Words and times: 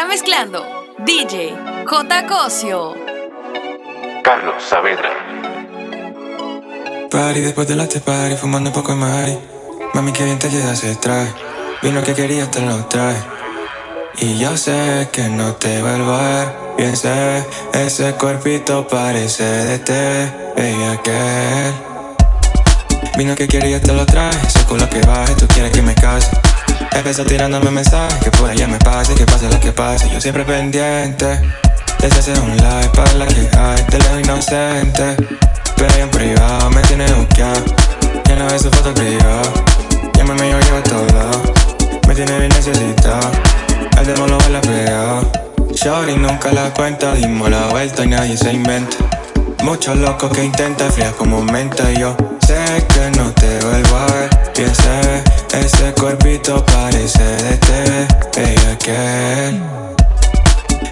Está 0.00 0.08
mezclando 0.08 0.64
DJ 1.04 1.54
J. 1.84 2.26
Cosio. 2.26 2.94
Carlos 4.24 4.62
Saavedra. 4.66 5.10
Party 7.10 7.40
después 7.40 7.68
de 7.68 7.76
la 7.76 7.86
te 7.86 8.00
party, 8.00 8.34
fumando 8.36 8.72
poco 8.72 8.92
de 8.92 8.98
mari. 8.98 9.38
Mami, 9.92 10.10
que 10.12 10.24
bien 10.24 10.38
te 10.38 10.48
llevas 10.48 10.82
ese 10.82 10.96
traje. 10.96 11.34
Vino 11.82 12.02
que 12.02 12.14
querías, 12.14 12.50
te 12.50 12.62
lo 12.62 12.82
traje. 12.86 13.20
Y 14.20 14.38
yo 14.38 14.56
sé 14.56 15.10
que 15.12 15.28
no 15.28 15.56
te 15.56 15.82
vuelvo 15.82 16.14
a 16.14 16.22
ver. 16.22 16.48
Bien 16.78 16.96
sé, 16.96 17.44
ese 17.74 18.14
cuerpito 18.14 18.88
parece 18.88 19.44
de 19.44 19.78
te 19.80 20.32
veía 20.56 20.96
que. 21.02 21.72
Vino 23.18 23.34
que 23.34 23.46
querías, 23.46 23.82
te 23.82 23.92
lo 23.92 24.06
traje. 24.06 24.46
Ese 24.46 24.64
culo 24.64 24.88
que 24.88 25.02
baje, 25.02 25.34
tú 25.34 25.46
quieres 25.48 25.72
que 25.72 25.82
me 25.82 25.94
case. 25.94 26.30
Empezó 26.92 27.24
tirándome 27.24 27.70
mensajes 27.70 28.18
que 28.18 28.30
por 28.30 28.50
allá 28.50 28.66
me 28.66 28.78
pase, 28.78 29.14
que 29.14 29.24
pase 29.24 29.48
lo 29.48 29.58
que 29.60 29.72
pase. 29.72 30.10
Yo 30.10 30.20
siempre 30.20 30.44
pendiente. 30.44 31.40
Desde 31.98 32.18
hacer 32.18 32.38
un 32.40 32.56
live 32.56 32.90
para 32.94 33.12
la 33.14 33.26
que 33.26 33.48
hay, 33.56 33.84
de 33.90 33.98
lejos 33.98 34.20
inocente. 34.20 35.16
Pero 35.76 35.94
en 35.94 36.10
privado 36.10 36.70
me 36.70 36.82
tiene 36.82 37.12
buqueado. 37.12 37.64
Ya 38.26 38.36
no 38.36 38.46
ve 38.46 38.58
su 38.58 38.70
foto 38.70 38.92
privado. 38.94 39.52
Llámame, 40.14 40.50
yo 40.50 40.60
llevo 40.60 40.78
a 40.78 40.82
todos 40.82 41.12
lados. 41.12 41.40
Me 42.08 42.14
tiene 42.14 42.38
bien 42.38 42.50
necesitado. 42.50 43.30
El 43.98 44.06
demo 44.06 44.26
lo 44.26 44.38
baila 44.38 44.60
pegado. 44.60 45.32
Shorty 45.74 46.16
nunca 46.16 46.52
la 46.52 46.72
cuenta, 46.74 47.14
dimos 47.14 47.48
la 47.48 47.66
vuelta 47.68 48.04
y 48.04 48.08
nadie 48.08 48.36
se 48.36 48.52
inventa. 48.52 48.96
Muchos 49.62 49.96
locos 49.96 50.30
que 50.32 50.44
intentan 50.44 50.90
fría 50.90 51.12
como 51.12 51.42
menta 51.42 51.90
y 51.92 52.00
yo 52.00 52.16
sé 52.46 52.86
que 52.88 53.18
no 53.18 53.30
te 53.32 53.58
vuelvo 53.60 53.96
a 53.96 54.06
ver. 54.06 54.30
Bien 54.56 54.74
sé, 54.74 55.22
ese 55.58 55.92
cuerpito 55.92 56.64
parece 56.66 57.22
de 57.22 57.56
TV, 57.56 58.08
ella 58.36 58.78
que. 58.78 59.60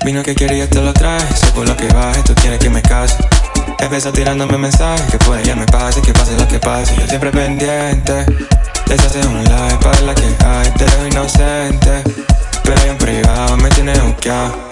Vino 0.04 0.22
que 0.22 0.34
quería 0.34 0.68
te 0.68 0.80
lo 0.80 0.92
traje, 0.92 1.34
sé 1.36 1.46
por 1.52 1.68
lo 1.68 1.76
que 1.76 1.86
baje, 1.88 2.22
tú 2.22 2.34
quieres 2.34 2.58
que 2.58 2.70
me 2.70 2.82
case. 2.82 3.16
Empezó 3.78 4.12
tirándome 4.12 4.58
mensajes 4.58 5.06
que 5.10 5.18
por 5.18 5.38
ella 5.38 5.54
me 5.54 5.66
pase, 5.66 6.00
que 6.02 6.12
pase 6.12 6.36
lo 6.36 6.46
que 6.48 6.58
pase. 6.58 6.94
Yo 6.96 7.06
siempre 7.06 7.30
pendiente, 7.30 8.26
deshace 8.86 9.20
un 9.26 9.44
live 9.44 9.78
para 9.82 10.00
la 10.00 10.14
que 10.14 10.24
hay, 10.44 10.70
te 10.70 10.84
dejo 10.84 11.06
inocente. 11.06 12.02
Pero 12.62 12.82
en 12.82 12.98
privado 12.98 13.56
me 13.56 13.68
tiene 13.70 13.98
buqueado. 13.98 14.67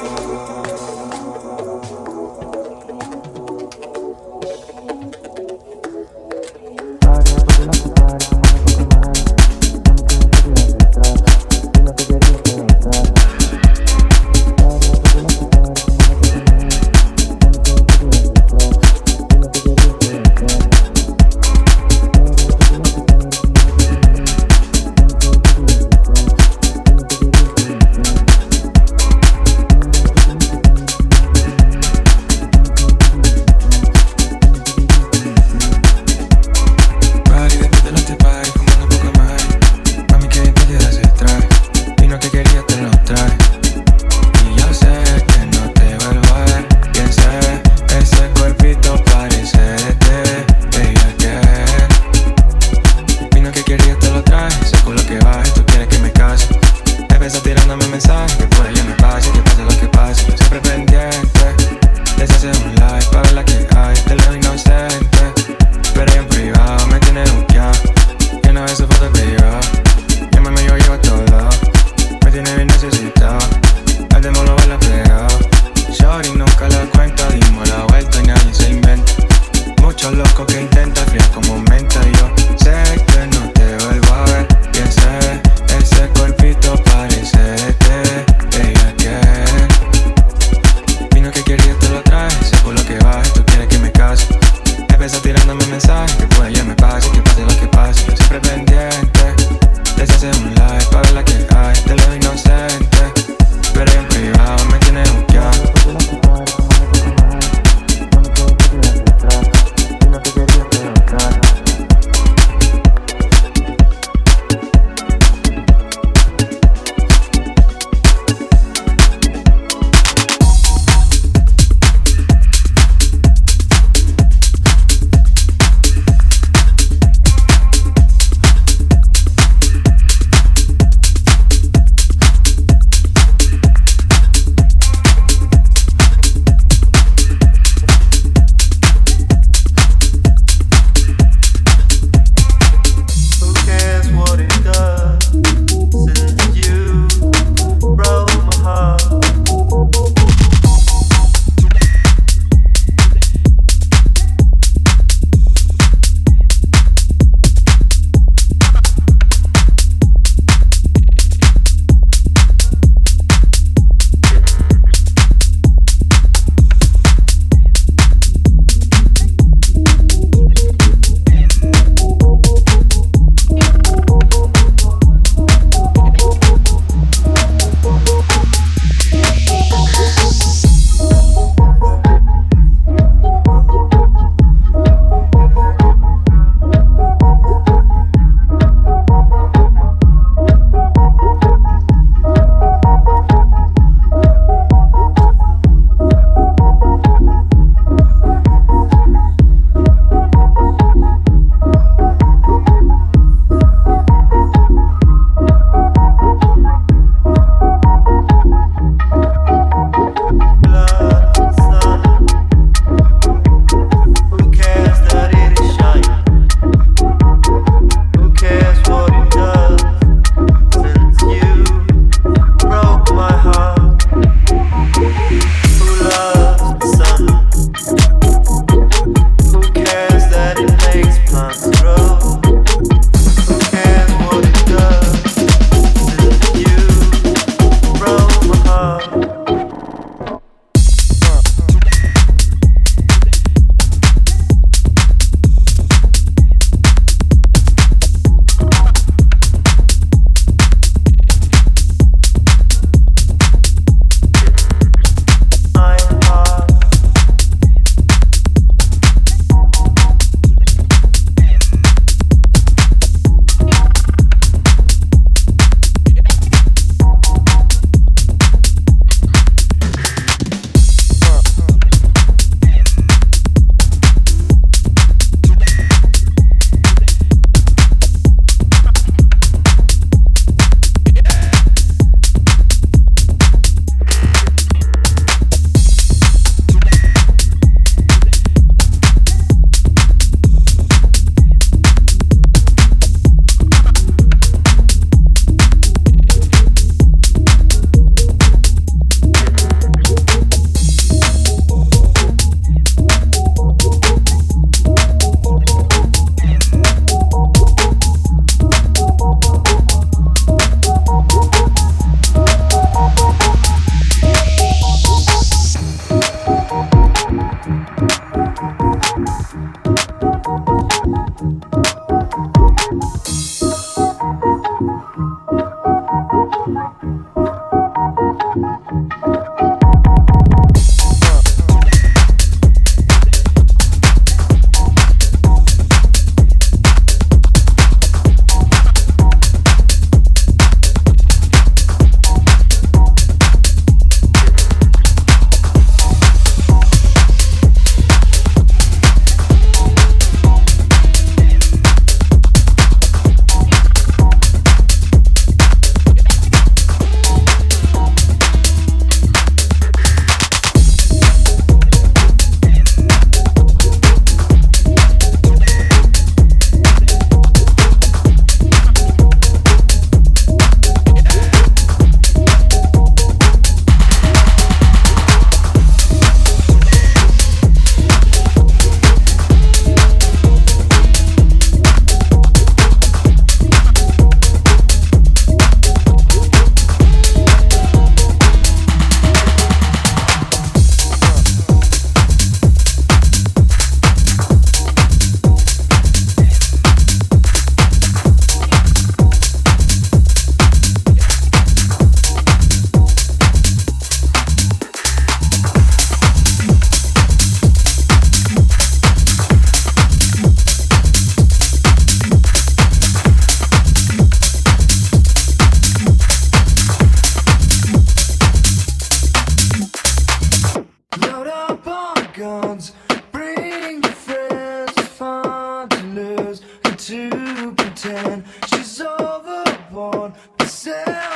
to 426.83 427.73
pretend 427.77 428.45
she's 428.69 429.01
overboard. 429.01 430.33
Herself. 430.61 431.36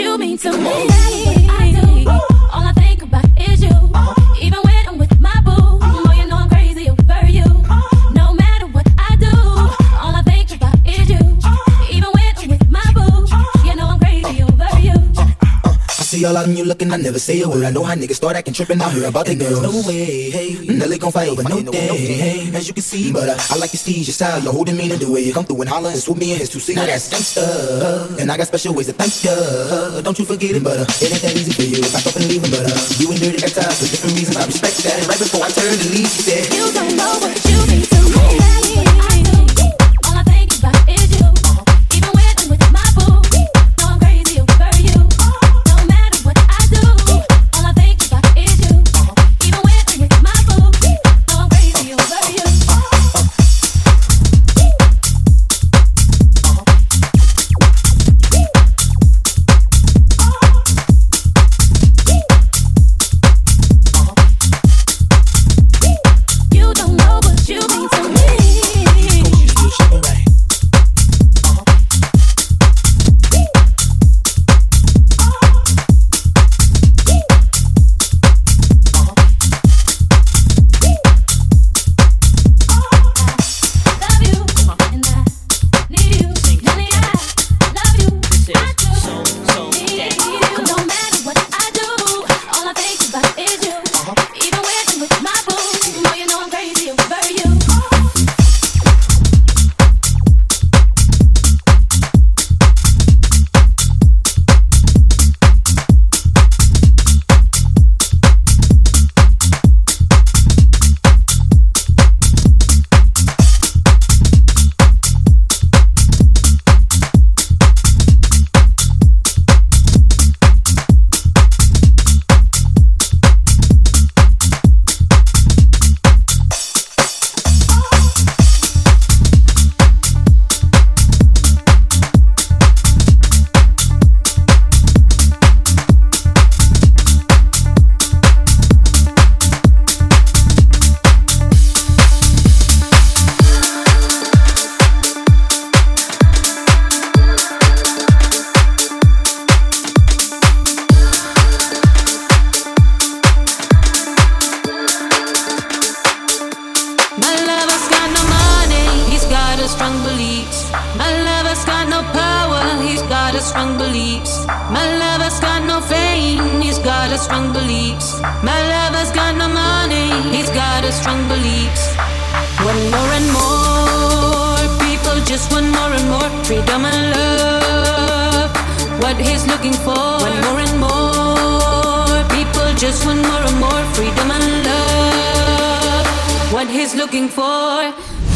you 0.00 0.16
mean 0.16 0.38
to 0.38 0.50
me. 0.56 1.29
See 16.20 16.26
all 16.26 16.36
out 16.36 16.48
in 16.48 16.56
you 16.56 16.64
looking, 16.64 16.92
I 16.92 16.96
never 16.96 17.18
say 17.18 17.40
a 17.40 17.48
word. 17.48 17.64
I 17.64 17.70
know 17.70 17.84
how 17.84 17.94
niggas 17.94 18.16
start 18.20 18.36
acting 18.36 18.54
tripping. 18.54 18.80
I 18.80 18.90
hear 18.90 19.08
about 19.08 19.26
the 19.26 19.34
girls. 19.34 19.62
No 19.62 19.72
way, 19.88 20.30
hey. 20.30 20.48
Nelly 20.66 20.98
gon' 20.98 21.12
fight 21.12 21.28
over 21.28 21.42
no 21.42 21.62
day, 21.62 21.96
hey. 21.96 22.56
As 22.56 22.68
you 22.68 22.74
can 22.74 22.82
see, 22.82 23.12
but 23.12 23.28
uh, 23.28 23.36
I 23.50 23.56
like 23.56 23.72
your 23.72 23.80
steez, 23.80 24.06
your 24.08 24.16
style, 24.20 24.40
your 24.40 24.52
whole 24.52 24.64
demeanor, 24.64 24.96
the 24.96 25.10
way 25.10 25.20
you 25.20 25.32
come 25.32 25.44
through 25.44 25.60
and 25.62 25.70
holler 25.70 25.90
and 25.90 25.98
swoop 25.98 26.18
me 26.18 26.32
in 26.32 26.38
his 26.38 26.50
two 26.50 26.60
seat. 26.60 26.76
Now 26.76 26.86
that's 26.86 27.08
gangsta. 27.08 28.18
And 28.20 28.30
I 28.30 28.36
got 28.36 28.46
special 28.46 28.74
ways 28.74 28.86
to 28.86 28.92
thank 28.92 29.12
ya. 29.24 30.00
Don't 30.02 30.18
you 30.18 30.24
forget 30.24 30.56
it, 30.56 30.64
but 30.64 30.78
uh, 30.78 31.00
it 31.00 31.12
ain't 31.12 31.22
that 31.22 31.36
easy 31.36 31.52
for 31.52 31.62
you. 31.62 31.80
If 31.80 31.96
I 31.96 32.00
up 32.04 32.16
and 32.16 32.28
leave 32.28 32.44
him, 32.44 32.50
but 32.50 32.66
uh, 32.68 33.00
you 33.00 33.10
and 33.10 33.20
Dirty 33.20 33.40
got 33.40 33.52
ties 33.56 33.78
for 33.80 33.88
different 33.88 34.14
reasons. 34.16 34.36
I 34.36 34.44
respect 34.44 34.76
that. 34.84 34.96
And 35.00 35.06
right 35.08 35.18
before 35.18 35.44
I 35.44 35.50
turned 35.50 35.80
to 35.80 35.88
leave, 35.88 36.10
she 36.10 36.22
said, 36.28 36.44
You 36.52 36.68
don't 36.72 36.96
know 36.96 37.12
what 37.24 37.36
you 37.48 37.58
mean 37.70 37.84
to 37.88 38.00
me. 38.84 38.89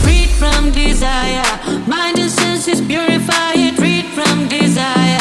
Freed 0.03 0.31
from 0.31 0.71
desire, 0.71 1.45
mind 1.87 2.19
and 2.19 2.31
senses 2.31 2.81
purify 2.81 3.53
it. 3.55 3.75
Freed 3.75 4.07
from 4.17 4.49
desire, 4.49 5.19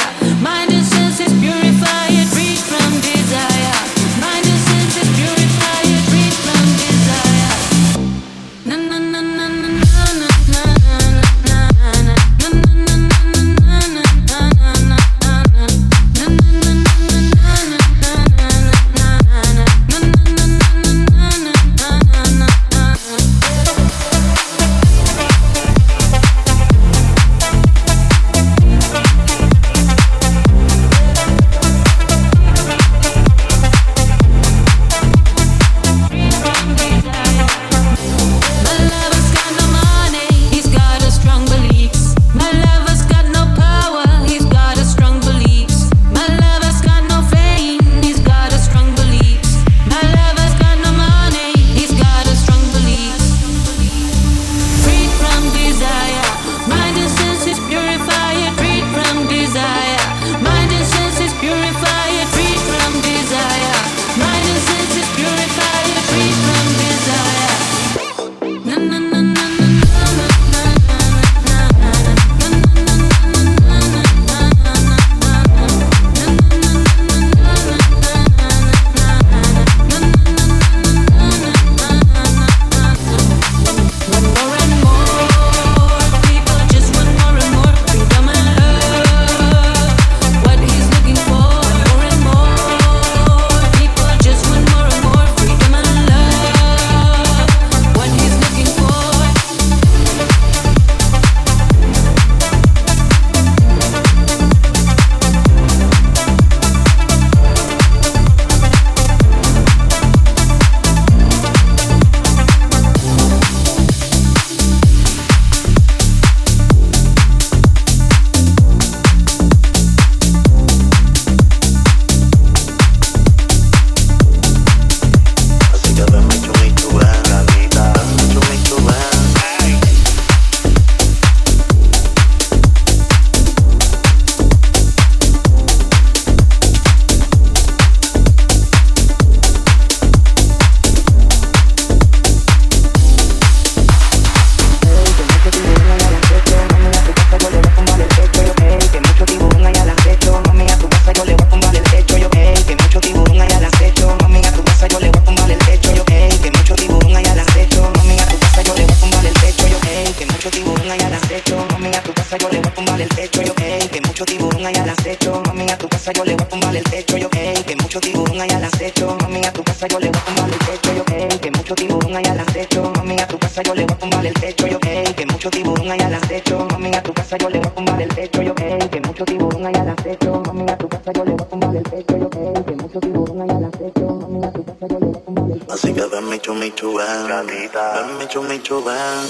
gata. 187.73 188.05
Mami, 188.05 188.27
chu, 188.27 188.41
mi, 188.43 188.59
chu, 188.61 188.83
ven. 188.83 189.27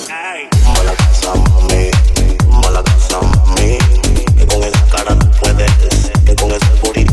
Toma 0.63 0.83
la 0.83 0.95
casa, 0.95 1.33
mami. 1.35 1.89
Toma 2.37 2.69
la 2.69 2.83
casa, 2.83 3.19
mami. 3.21 3.77
Que 4.37 4.45
con 4.45 4.63
esa 4.63 4.85
cara 4.91 5.17
tú 5.17 5.27
puedes. 5.39 6.11
Que 6.25 6.35
con 6.35 6.51
ese 6.51 6.67
burrito 6.81 7.12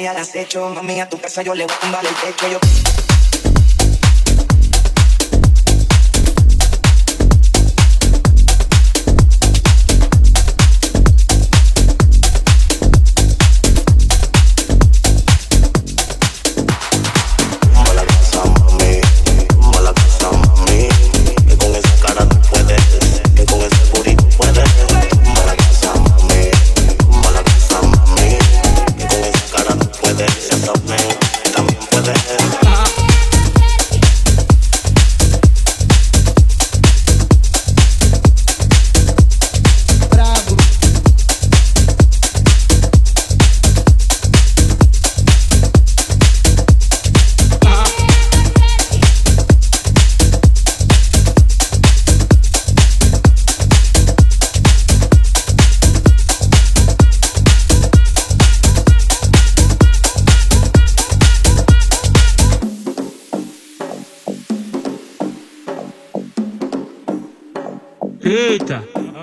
y 0.00 0.06
al 0.06 0.16
acecho. 0.16 0.68
Mami, 0.70 1.00
a 1.00 1.08
tu 1.08 1.18
casa 1.20 1.42
yo 1.42 1.54
le 1.54 1.64
voy 1.64 1.74
a 1.74 1.80
tumbar 1.80 2.04
el 2.06 2.14
techo. 2.14 2.48
Yo... 2.48 3.17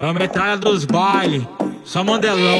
É 0.06 0.08
a 0.08 0.14
metralha 0.14 0.56
dos 0.56 0.86
bailes, 0.86 1.42
só 1.84 2.04
mandelão. 2.04 2.60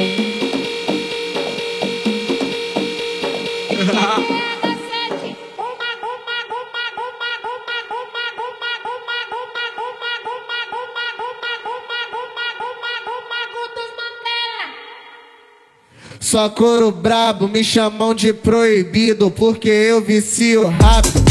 Só 16.18 16.48
couro 16.48 16.90
brabo, 16.90 17.46
me 17.46 17.62
chamam 17.62 18.12
de 18.12 18.32
proibido, 18.32 19.30
porque 19.30 19.68
eu 19.68 20.02
vicio 20.02 20.66
rápido. 20.66 21.25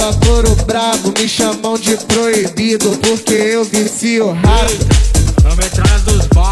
só 0.00 0.14
couro 0.14 0.54
brabo, 0.64 1.12
me 1.18 1.28
chamam 1.28 1.74
de 1.74 1.94
proibido 2.06 2.90
porque 3.02 3.34
eu 3.34 3.64
vicio 3.66 4.32
rápido. 4.32 4.86
Vamos 5.42 6.04
dos. 6.04 6.49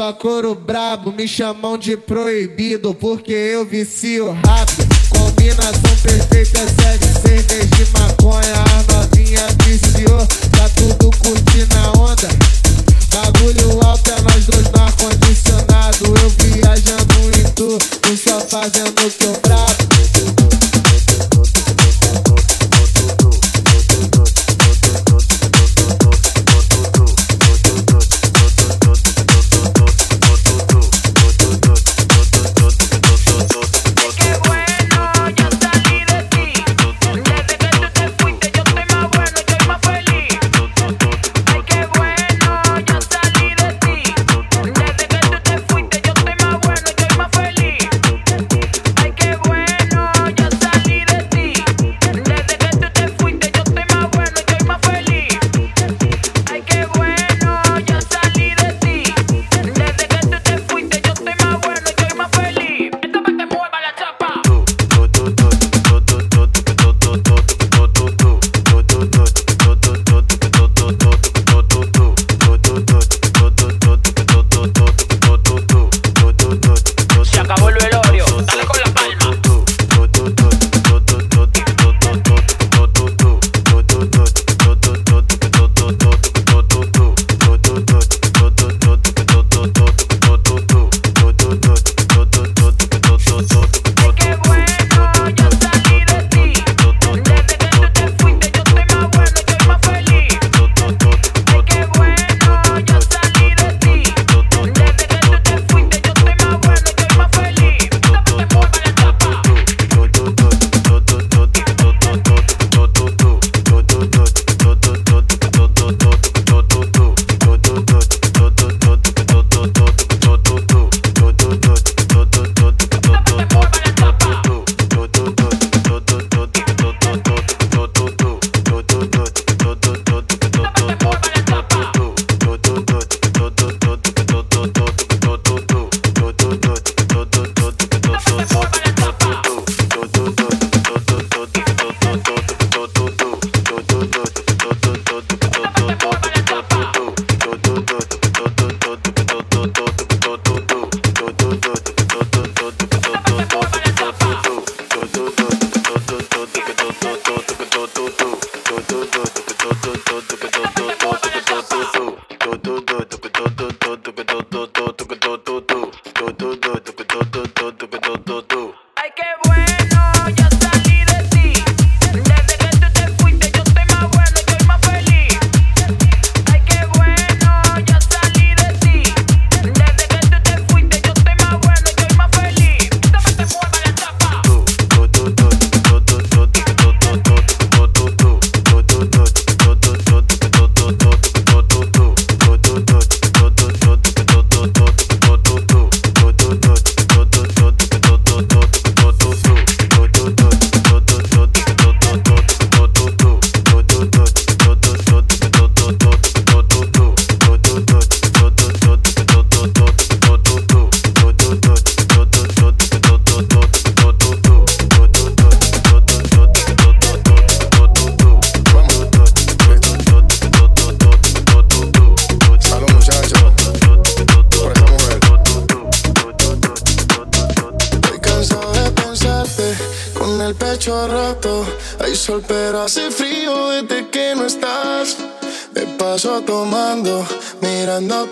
Só 0.00 0.14
couro 0.14 0.54
brabo, 0.54 1.12
me 1.12 1.28
chamam 1.28 1.76
de 1.76 1.94
proibido 1.94 2.94
porque 2.94 3.34
eu 3.34 3.66
vicio 3.66 4.32
rápido. 4.32 4.88
Combinação 5.10 5.94
perfeita, 6.02 6.60
sete 6.60 7.04
cerveja 7.20 7.66
de 7.66 7.84
maconha. 7.92 8.54
A 8.54 8.94
novinha 8.94 9.46
viciou, 9.62 10.26
tá 10.56 10.70
tudo 10.74 11.10
curtindo 11.18 11.76
a 11.76 11.98
onda. 11.98 12.28
Bagulho 13.12 13.86
alto 13.86 14.10
é 14.10 14.20
nós 14.22 14.46
dois 14.46 14.70
no 14.70 14.80
ar-condicionado. 14.80 16.06
Eu 16.06 16.30
viajando 16.30 17.38
em 17.38 17.44
tu, 17.52 17.78
tu 18.00 18.16
só 18.16 18.40
fazendo 18.40 18.99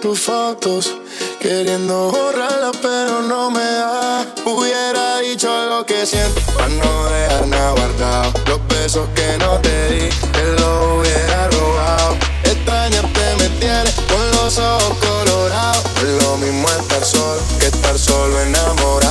tus 0.00 0.20
fotos, 0.20 0.94
queriendo 1.40 2.10
borrarlas, 2.10 2.76
pero 2.82 3.22
no 3.22 3.50
me 3.50 3.60
da. 3.60 4.26
Hubiera 4.44 5.18
dicho 5.18 5.48
lo 5.66 5.84
que 5.84 6.06
siento, 6.06 6.40
para 6.56 6.68
no 6.68 7.04
dejar 7.10 7.46
nada. 7.46 8.32
Los 8.46 8.66
besos 8.68 9.08
que 9.14 9.36
no 9.38 9.58
te 9.60 9.88
di, 9.90 10.00
él 10.04 10.56
lo 10.58 10.98
hubiera 10.98 11.48
robado. 11.48 12.16
Extrañarte 12.44 13.20
me 13.38 13.48
tiene 13.60 13.90
con 14.08 14.30
los 14.32 14.58
ojos 14.58 14.96
colorados. 14.98 15.84
Lo 16.22 16.36
mismo 16.36 16.68
estar 16.68 17.04
solo 17.04 17.40
que 17.58 17.66
estar 17.66 17.98
solo 17.98 18.40
enamorado. 18.40 19.07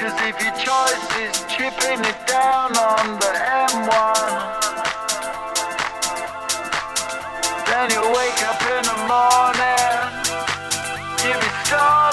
Cause 0.00 0.18
if 0.22 0.42
your 0.42 0.52
choice 0.52 1.16
is 1.20 1.44
chipping 1.44 2.00
it 2.02 2.26
down 2.26 2.74
on 2.74 3.20
the 3.20 3.32
M1, 3.68 4.30
then 7.66 7.90
you 7.90 8.00
wake 8.16 8.42
up 8.48 8.62
in 8.62 8.82
the 8.88 8.96
morning, 9.06 10.00
if 11.30 11.36
it's 11.36 11.70
dark. 11.70 12.09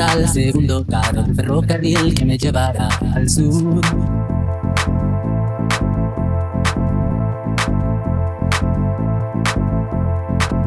al 0.00 0.28
segundo 0.28 0.84
carro 0.86 1.22
del 1.22 1.34
ferrocarril 1.34 2.14
que 2.14 2.24
me 2.24 2.38
llevará 2.38 2.88
al 3.14 3.28
sur. 3.28 3.80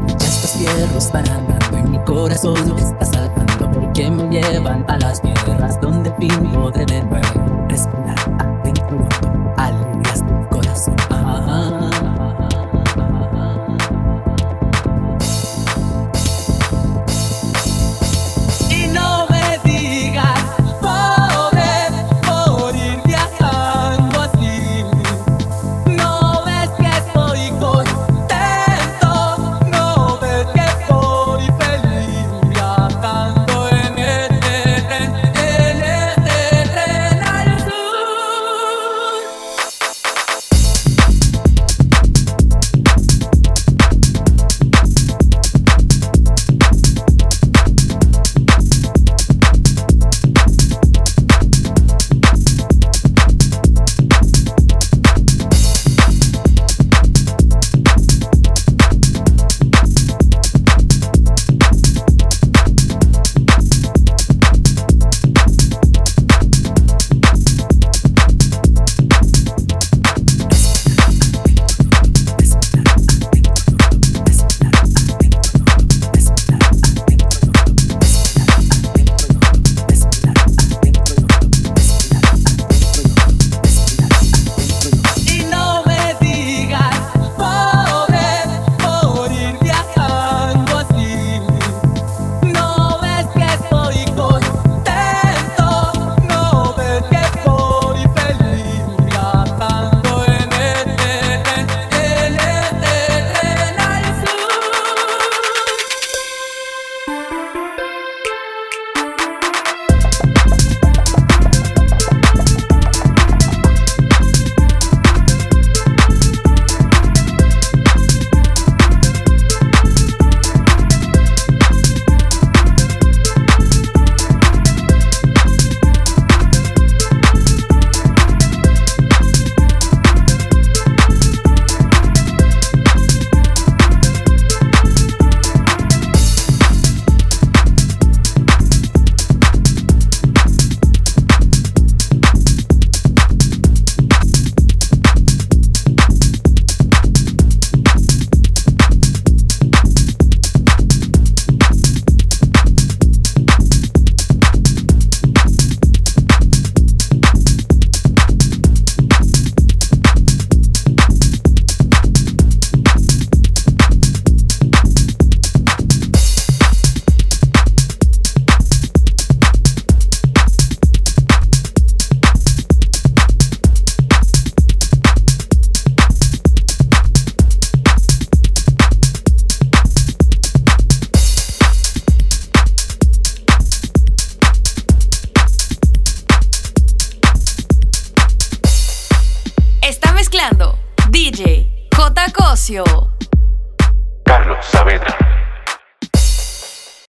Ya 0.06 0.26
Estos 0.26 0.50
fierros 0.52 1.12
van 1.12 1.28
andando 1.28 1.76
en 1.78 1.90
mi 1.90 1.98
corazón, 2.04 2.56
está 2.78 3.04
saltando 3.04 3.70
porque 3.72 4.10
me 4.10 4.28
llevan 4.28 4.84
a 4.88 4.98
las 4.98 5.20
tierras 5.20 5.80
donde 5.80 6.12
fin 6.18 6.52
podré 6.52 6.84
de 6.86 7.02
nuevo 7.02 7.55